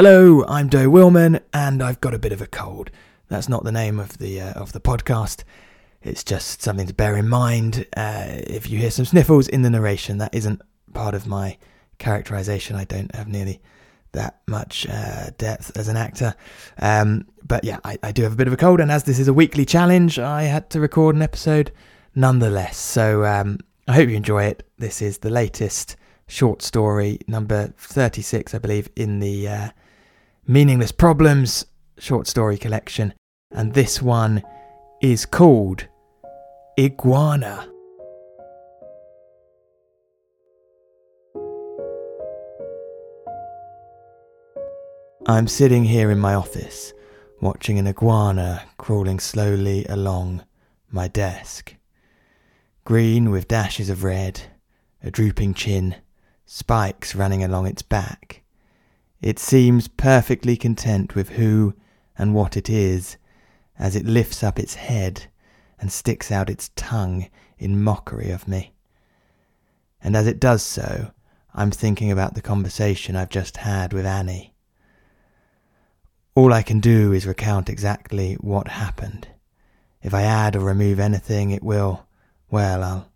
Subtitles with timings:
[0.00, 2.92] Hello, I'm Doe Wilmann, and I've got a bit of a cold.
[3.26, 5.42] That's not the name of the uh, of the podcast.
[6.02, 7.84] It's just something to bear in mind.
[7.96, 10.62] Uh, if you hear some sniffles in the narration, that isn't
[10.94, 11.58] part of my
[11.98, 12.76] characterization.
[12.76, 13.60] I don't have nearly
[14.12, 16.36] that much uh, depth as an actor.
[16.78, 19.18] Um, but yeah, I, I, do have a bit of a cold, and as this
[19.18, 21.72] is a weekly challenge, I had to record an episode
[22.14, 22.76] nonetheless.
[22.76, 23.58] So um,
[23.88, 24.64] I hope you enjoy it.
[24.78, 25.96] This is the latest
[26.28, 29.68] short story, number 36, I believe, in the uh,
[30.50, 31.66] Meaningless Problems
[31.98, 33.12] short story collection.
[33.50, 34.42] And this one
[35.02, 35.86] is called
[36.78, 37.68] Iguana.
[45.26, 46.94] I'm sitting here in my office,
[47.42, 50.44] watching an iguana crawling slowly along
[50.90, 51.74] my desk.
[52.86, 54.40] Green with dashes of red,
[55.02, 55.96] a drooping chin,
[56.46, 58.44] spikes running along its back.
[59.20, 61.74] It seems perfectly content with who
[62.16, 63.16] and what it is
[63.78, 65.26] as it lifts up its head
[65.80, 67.28] and sticks out its tongue
[67.58, 68.74] in mockery of me.
[70.00, 71.10] And as it does so,
[71.52, 74.54] I'm thinking about the conversation I've just had with Annie.
[76.36, 79.26] All I can do is recount exactly what happened.
[80.00, 82.06] If I add or remove anything, it will,
[82.50, 83.12] well, I'll.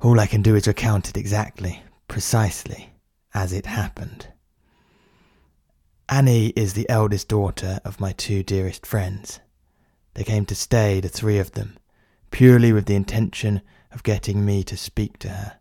[0.00, 2.90] All I can do is recount it exactly, precisely,
[3.32, 4.33] as it happened.
[6.14, 9.40] Annie is the eldest daughter of my two dearest friends.
[10.14, 11.76] They came to stay, the three of them,
[12.30, 15.58] purely with the intention of getting me to speak to her.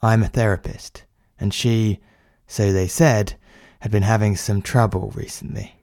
[0.00, 1.04] I'm a therapist,
[1.38, 2.00] and she,
[2.46, 3.34] so they said,
[3.80, 5.82] had been having some trouble recently.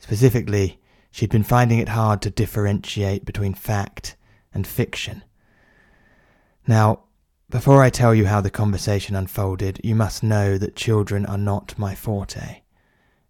[0.00, 0.80] Specifically,
[1.12, 4.16] she'd been finding it hard to differentiate between fact
[4.52, 5.22] and fiction.
[6.66, 7.04] Now,
[7.48, 11.78] before I tell you how the conversation unfolded, you must know that children are not
[11.78, 12.62] my forte,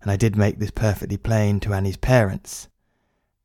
[0.04, 2.68] and I did make this perfectly plain to Annie's parents.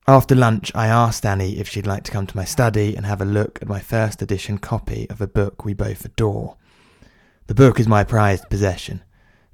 [0.08, 3.22] After lunch, I asked Annie if she'd like to come to my study and have
[3.22, 6.58] a look at my first edition copy of a book we both adore.
[7.48, 9.02] The book is my prized possession,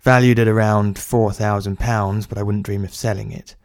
[0.05, 3.55] Valued at around £4,000, but I wouldn't dream of selling it.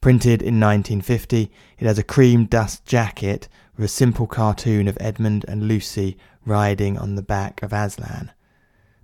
[0.00, 5.44] Printed in 1950, it has a cream dust jacket with a simple cartoon of Edmund
[5.46, 6.16] and Lucy
[6.46, 8.30] riding on the back of Aslan.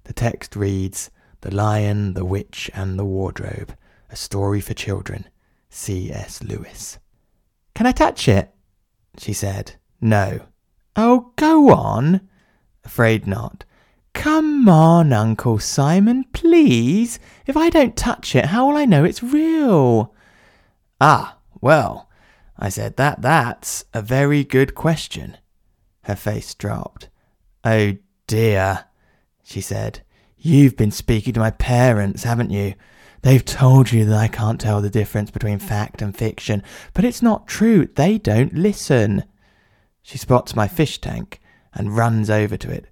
[0.05, 1.11] The text reads
[1.41, 3.77] The Lion, the Witch, and the Wardrobe
[4.11, 5.29] A Story for Children.
[5.71, 6.43] C.S.
[6.43, 6.99] Lewis.
[7.75, 8.55] Can I touch it?
[9.19, 9.77] she said.
[10.01, 10.41] No.
[10.97, 12.29] Oh, go on.
[12.85, 13.65] Afraid not.
[14.15, 17.21] Come on, Uncle Simon, please.
[17.47, 20.13] If I don't touch it, how will I know it's real?
[21.01, 22.09] Ah, well,
[22.59, 25.37] I said that that's a very good question.
[26.03, 27.09] Her face dropped.
[27.65, 27.97] Oh
[28.27, 28.87] dear,
[29.45, 30.01] she said.
[30.41, 32.75] You've been speaking to my parents, haven't you?
[33.23, 36.63] They've told you that I can't tell the difference between fact and fiction,
[36.95, 37.87] but it's not true.
[37.87, 39.25] They don't listen.
[40.01, 41.41] She spots my fish tank
[41.75, 42.87] and runs over to it.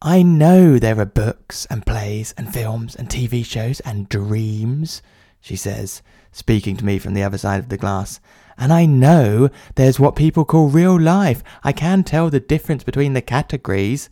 [0.00, 5.00] I know there are books and plays and films and TV shows and dreams,
[5.40, 8.18] she says, speaking to me from the other side of the glass.
[8.58, 11.44] And I know there's what people call real life.
[11.62, 14.10] I can tell the difference between the categories.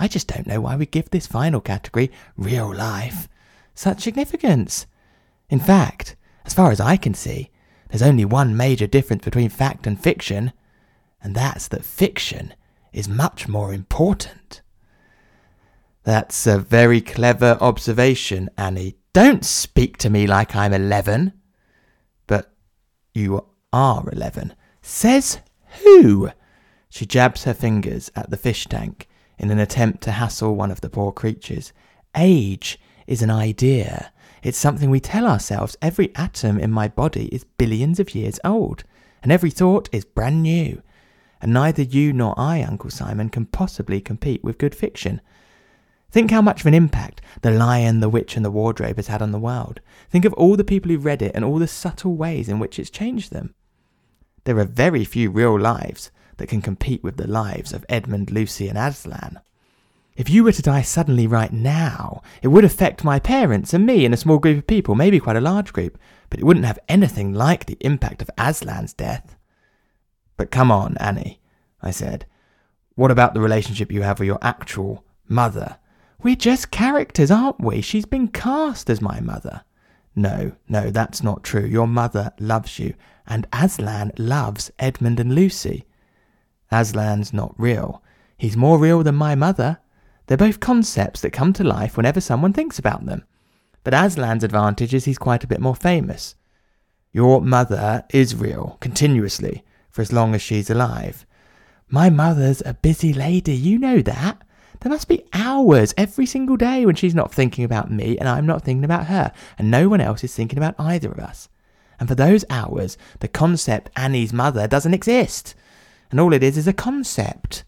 [0.00, 3.28] I just don't know why we give this final category, real life,
[3.74, 4.86] such significance.
[5.50, 6.16] In fact,
[6.46, 7.50] as far as I can see,
[7.88, 10.54] there's only one major difference between fact and fiction,
[11.22, 12.54] and that's that fiction
[12.94, 14.62] is much more important.
[16.04, 18.96] That's a very clever observation, Annie.
[19.12, 21.34] Don't speak to me like I'm 11.
[22.26, 22.54] But
[23.12, 24.54] you are 11.
[24.80, 25.40] Says
[25.84, 26.30] who?
[26.88, 29.06] She jabs her fingers at the fish tank
[29.40, 31.72] in an attempt to hassle one of the poor creatures.
[32.14, 34.12] Age is an idea.
[34.42, 35.78] It's something we tell ourselves.
[35.80, 38.84] Every atom in my body is billions of years old,
[39.22, 40.82] and every thought is brand new.
[41.40, 45.22] And neither you nor I, Uncle Simon, can possibly compete with good fiction.
[46.10, 49.22] Think how much of an impact The Lion, the Witch, and the Wardrobe has had
[49.22, 49.80] on the world.
[50.10, 52.78] Think of all the people who read it and all the subtle ways in which
[52.78, 53.54] it's changed them.
[54.44, 56.10] There are very few real lives
[56.40, 59.40] that can compete with the lives of Edmund, Lucy, and Aslan.
[60.16, 64.04] If you were to die suddenly right now, it would affect my parents and me
[64.04, 65.98] and a small group of people, maybe quite a large group,
[66.30, 69.36] but it wouldn't have anything like the impact of Aslan's death.
[70.36, 71.40] But come on, Annie,
[71.82, 72.24] I said.
[72.94, 75.76] What about the relationship you have with your actual mother?
[76.22, 77.80] We're just characters, aren't we?
[77.82, 79.62] She's been cast as my mother.
[80.16, 81.64] No, no, that's not true.
[81.64, 82.94] Your mother loves you,
[83.26, 85.84] and Aslan loves Edmund and Lucy.
[86.72, 88.02] Aslan's not real.
[88.36, 89.78] He's more real than my mother.
[90.26, 93.24] They're both concepts that come to life whenever someone thinks about them.
[93.82, 96.36] But Aslan's advantage is he's quite a bit more famous.
[97.12, 101.26] Your mother is real, continuously, for as long as she's alive.
[101.88, 104.42] My mother's a busy lady, you know that.
[104.80, 108.46] There must be hours every single day when she's not thinking about me and I'm
[108.46, 111.48] not thinking about her, and no one else is thinking about either of us.
[111.98, 115.54] And for those hours, the concept Annie's mother doesn't exist.
[116.10, 117.64] And all it is is a concept.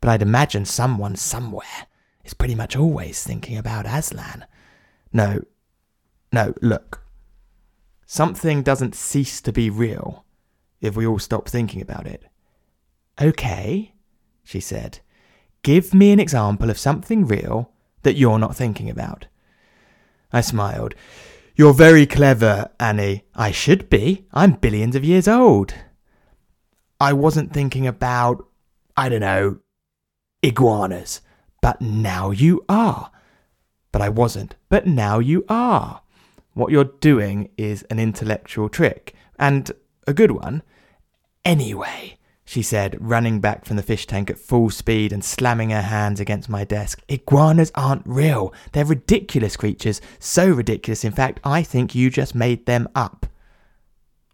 [0.00, 1.86] But I'd imagine someone somewhere
[2.24, 4.46] is pretty much always thinking about Aslan.
[5.12, 5.42] No,
[6.32, 7.02] no, look.
[8.06, 10.24] Something doesn't cease to be real
[10.80, 12.24] if we all stop thinking about it.
[13.20, 13.94] Okay,
[14.42, 15.00] she said.
[15.62, 17.70] Give me an example of something real
[18.02, 19.26] that you're not thinking about.
[20.32, 20.94] I smiled.
[21.54, 23.24] You're very clever, Annie.
[23.34, 24.26] I should be.
[24.32, 25.74] I'm billions of years old.
[27.00, 28.46] I wasn't thinking about,
[28.96, 29.58] I don't know,
[30.42, 31.22] iguanas.
[31.62, 33.10] But now you are.
[33.92, 34.56] But I wasn't.
[34.68, 36.02] But now you are.
[36.54, 39.70] What you're doing is an intellectual trick, and
[40.06, 40.62] a good one.
[41.44, 45.82] Anyway, she said, running back from the fish tank at full speed and slamming her
[45.82, 47.02] hands against my desk.
[47.08, 48.52] Iguanas aren't real.
[48.72, 50.00] They're ridiculous creatures.
[50.18, 53.26] So ridiculous, in fact, I think you just made them up.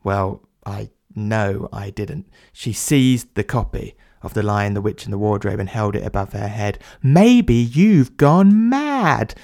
[0.03, 2.27] Well, I know I didn't.
[2.53, 6.05] She seized the copy of The Lion, the Witch, and the Wardrobe and held it
[6.05, 6.79] above her head.
[7.03, 9.35] Maybe you've gone mad.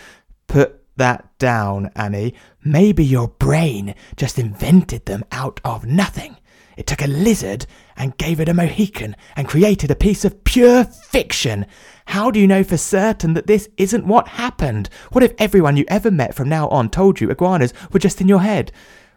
[0.46, 2.34] Put that down, Annie.
[2.64, 6.36] Maybe your brain just invented them out of nothing.
[6.76, 7.66] It took a lizard
[7.96, 11.66] and gave it a Mohican and created a piece of pure fiction.
[12.06, 14.88] How do you know for certain that this isn't what happened?
[15.12, 18.28] What if everyone you ever met from now on told you iguanas were just in
[18.28, 18.72] your head?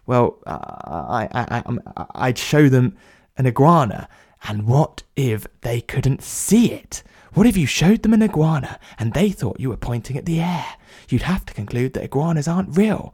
[0.06, 1.64] Well, uh, I, I,
[1.98, 2.96] I, I'd show them
[3.38, 4.08] an iguana.
[4.48, 7.04] And what if they couldn't see it?
[7.34, 10.40] What if you showed them an iguana and they thought you were pointing at the
[10.40, 10.66] air?
[11.10, 13.14] You'd have to conclude that iguanas aren't real.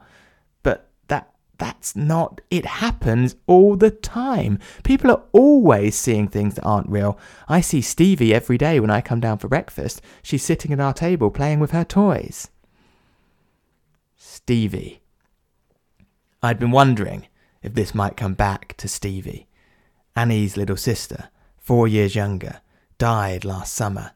[0.62, 4.60] But that that's not, it happens all the time.
[4.84, 7.18] People are always seeing things that aren't real.
[7.48, 10.02] I see Stevie every day when I come down for breakfast.
[10.22, 12.50] She's sitting at our table playing with her toys.
[14.18, 15.01] Stevie.
[16.42, 17.28] I'd been wondering
[17.62, 19.48] if this might come back to Stevie.
[20.16, 22.62] Annie's little sister, four years younger,
[22.98, 24.12] died last summer.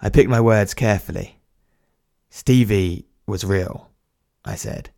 [0.00, 1.40] I picked my words carefully.
[2.30, 3.90] Stevie was real,
[4.44, 4.90] I said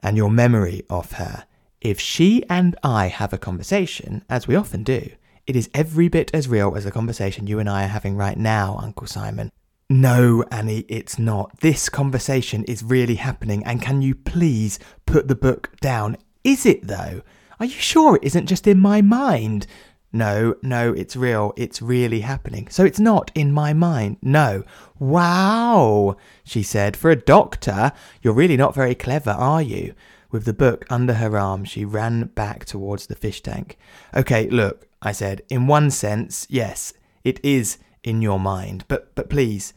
[0.00, 1.44] and your memory of her.
[1.80, 5.10] If she and I have a conversation, as we often do,
[5.46, 8.36] it is every bit as real as the conversation you and I are having right
[8.36, 9.50] now, Uncle Simon.
[9.90, 11.60] No, Annie, it's not.
[11.60, 16.18] This conversation is really happening, and can you please put the book down?
[16.44, 17.22] Is it, though?
[17.58, 19.66] Are you sure it isn't just in my mind?
[20.12, 21.54] No, no, it's real.
[21.56, 22.68] It's really happening.
[22.68, 24.18] So it's not in my mind.
[24.20, 24.62] No.
[24.98, 26.94] Wow, she said.
[26.94, 29.94] For a doctor, you're really not very clever, are you?
[30.30, 33.78] With the book under her arm, she ran back towards the fish tank.
[34.14, 35.40] Okay, look, I said.
[35.48, 36.92] In one sense, yes,
[37.24, 38.84] it is in your mind.
[38.88, 39.74] But, but please,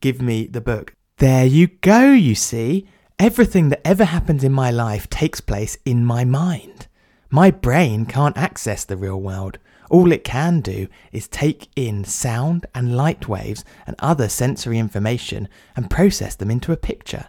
[0.00, 0.94] give me the book.
[1.18, 2.86] There you go, you see.
[3.18, 6.86] Everything that ever happens in my life takes place in my mind.
[7.30, 9.58] My brain can't access the real world.
[9.90, 15.48] All it can do is take in sound and light waves and other sensory information
[15.76, 17.28] and process them into a picture.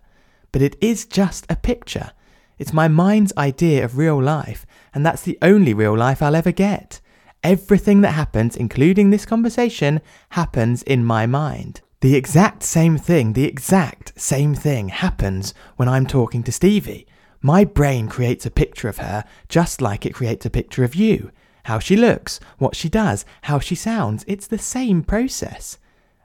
[0.51, 2.11] But it is just a picture.
[2.57, 6.51] It's my mind's idea of real life, and that's the only real life I'll ever
[6.51, 7.01] get.
[7.43, 11.81] Everything that happens, including this conversation, happens in my mind.
[12.01, 17.07] The exact same thing, the exact same thing happens when I'm talking to Stevie.
[17.41, 21.31] My brain creates a picture of her just like it creates a picture of you
[21.63, 24.23] how she looks, what she does, how she sounds.
[24.27, 25.77] It's the same process.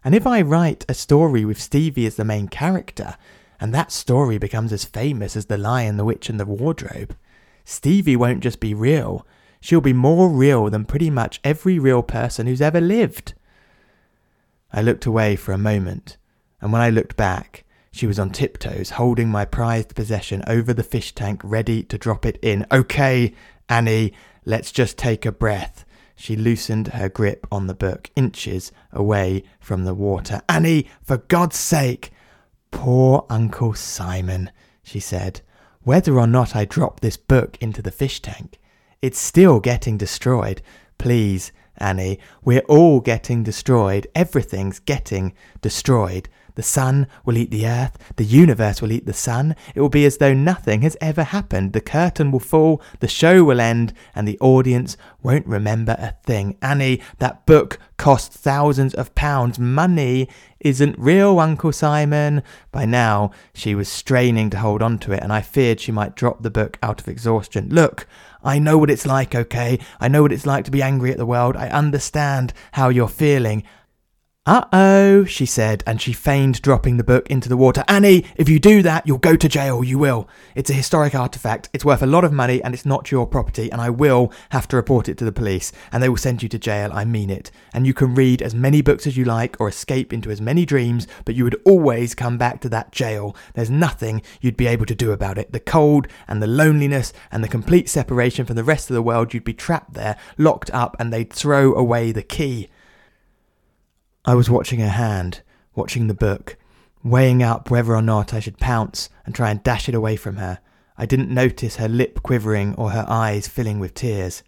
[0.05, 3.17] And if I write a story with Stevie as the main character,
[3.61, 7.17] and that story becomes as famous as The Lion, the Witch, and the Wardrobe,
[7.65, 9.27] Stevie won't just be real,
[9.61, 13.35] she'll be more real than pretty much every real person who's ever lived.
[14.73, 16.17] I looked away for a moment,
[16.61, 20.83] and when I looked back, she was on tiptoes, holding my prized possession over the
[20.83, 22.67] fish tank, ready to drop it in.
[22.71, 23.35] Okay,
[23.69, 24.12] Annie,
[24.49, 25.85] Let's just take a breath.
[26.17, 30.41] She loosened her grip on the book, inches away from the water.
[30.49, 32.12] Annie, for God's sake!
[32.71, 34.50] Poor Uncle Simon,
[34.83, 35.43] she said.
[35.83, 38.59] Whether or not I drop this book into the fish tank,
[39.02, 40.62] it's still getting destroyed.
[40.99, 44.07] Please, Annie, we're all getting destroyed.
[44.14, 46.28] Everything's getting destroyed.
[46.59, 47.97] The sun will eat the earth.
[48.17, 49.55] The universe will eat the sun.
[49.77, 51.73] It will be as though nothing has ever happened.
[51.73, 52.83] The curtain will fall.
[52.99, 53.93] The show will end.
[54.12, 56.59] And the audience won't remember a thing.
[56.61, 59.61] Annie, that book cost thousands of pounds.
[59.61, 62.43] Money isn't real, Uncle Simon.
[62.73, 66.17] By now, she was straining to hold on to it, and I feared she might
[66.17, 67.69] drop the book out of exhaustion.
[67.69, 68.05] Look,
[68.43, 69.79] I know what it's like, okay?
[70.00, 71.57] I know what it's like to be angry at the world.
[71.57, 73.62] I understand how you're feeling.
[74.49, 77.85] Uh oh, she said, and she feigned dropping the book into the water.
[77.87, 79.85] Annie, if you do that, you'll go to jail.
[79.85, 80.26] You will.
[80.55, 81.69] It's a historic artifact.
[81.75, 84.67] It's worth a lot of money, and it's not your property, and I will have
[84.69, 86.90] to report it to the police, and they will send you to jail.
[86.95, 87.50] I mean it.
[87.75, 90.64] And you can read as many books as you like, or escape into as many
[90.64, 93.37] dreams, but you would always come back to that jail.
[93.52, 95.52] There's nothing you'd be able to do about it.
[95.52, 99.35] The cold, and the loneliness, and the complete separation from the rest of the world,
[99.35, 102.71] you'd be trapped there, locked up, and they'd throw away the key.
[104.29, 105.41] I was watching her hand,
[105.75, 106.59] watching the book,
[107.03, 110.37] weighing up whether or not I should pounce and try and dash it away from
[110.37, 110.59] her.
[110.99, 114.43] I didn't notice her lip quivering or her eyes filling with tears.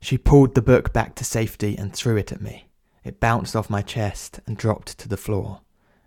[0.00, 2.70] She pulled the book back to safety and threw it at me.
[3.04, 5.60] It bounced off my chest and dropped to the floor.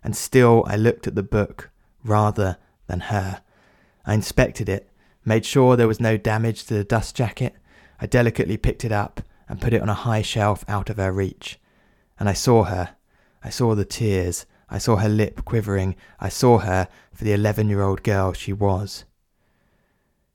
[0.04, 1.70] And still I looked at the book
[2.04, 2.58] rather
[2.88, 3.40] than her.
[4.04, 4.90] I inspected it,
[5.24, 7.54] made sure there was no damage to the dust jacket.
[7.98, 11.10] I delicately picked it up and put it on a high shelf out of her
[11.10, 11.58] reach.
[12.22, 12.94] And I saw her.
[13.42, 14.46] I saw the tears.
[14.70, 15.96] I saw her lip quivering.
[16.20, 19.04] I saw her for the eleven year old girl she was.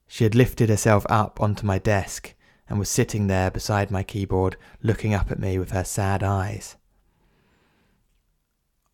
[0.06, 2.36] She had lifted herself up onto my desk
[2.68, 6.76] and was sitting there beside my keyboard, looking up at me with her sad eyes.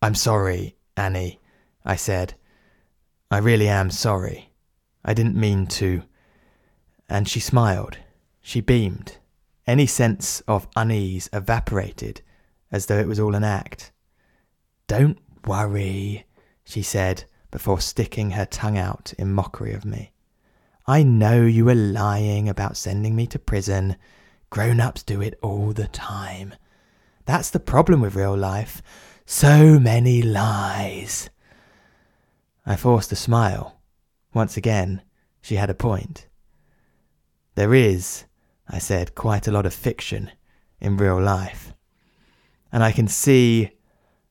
[0.00, 1.40] I'm sorry, Annie,
[1.84, 2.34] I said.
[3.28, 4.52] I really am sorry.
[5.04, 6.04] I didn't mean to.
[7.08, 7.98] And she smiled.
[8.40, 9.16] She beamed.
[9.66, 12.22] Any sense of unease evaporated
[12.74, 13.92] as though it was all an act.
[14.88, 16.26] Don't worry,
[16.64, 20.10] she said before sticking her tongue out in mockery of me.
[20.84, 23.94] I know you were lying about sending me to prison.
[24.50, 26.52] Grown ups do it all the time.
[27.26, 28.82] That's the problem with real life.
[29.24, 31.30] So many lies.
[32.66, 33.80] I forced a smile.
[34.32, 35.00] Once again,
[35.40, 36.26] she had a point.
[37.54, 38.24] There is,
[38.68, 40.32] I said, quite a lot of fiction
[40.80, 41.72] in real life
[42.74, 43.70] and I can see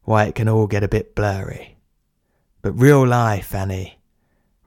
[0.02, 1.78] why it can all get a bit blurry.
[2.62, 4.02] But real life, Annie,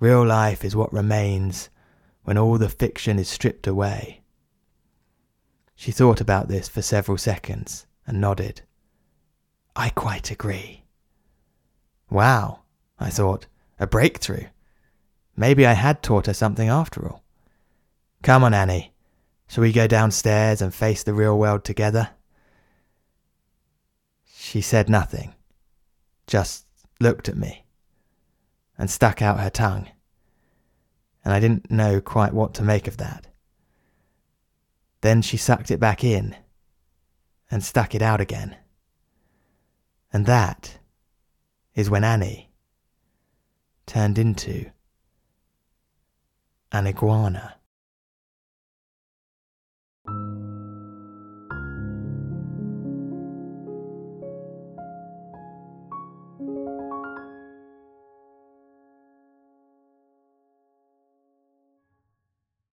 [0.00, 1.68] real life is what remains
[2.23, 4.23] when all the fiction is stripped away.
[5.75, 8.62] She thought about this for several seconds and nodded.
[9.76, 10.85] I quite agree.
[12.09, 12.61] Wow,
[12.99, 13.47] I thought,
[13.78, 14.47] a breakthrough.
[15.37, 17.23] Maybe I had taught her something after all.
[18.23, 18.95] Come on, Annie.
[19.49, 22.16] Shall we go downstairs and face the real world together?
[24.49, 25.35] She said nothing,
[26.29, 26.67] just
[27.00, 27.65] looked at me
[28.79, 29.88] and stuck out her tongue,
[31.25, 33.26] and I didn't know quite what to make of that.
[35.00, 36.37] Then she sucked it back in
[37.50, 38.57] and stuck it out again.
[40.12, 40.79] And that
[41.75, 42.53] is when Annie
[43.85, 44.71] turned into
[46.71, 47.56] an iguana.